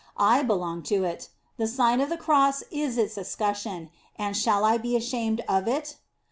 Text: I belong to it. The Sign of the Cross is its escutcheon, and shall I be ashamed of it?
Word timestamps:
I 0.17 0.41
belong 0.41 0.81
to 0.89 1.03
it. 1.03 1.29
The 1.57 1.67
Sign 1.67 2.01
of 2.01 2.09
the 2.09 2.17
Cross 2.17 2.63
is 2.71 2.97
its 2.97 3.19
escutcheon, 3.19 3.91
and 4.15 4.35
shall 4.35 4.65
I 4.65 4.79
be 4.79 4.95
ashamed 4.95 5.43
of 5.47 5.67
it? 5.67 5.97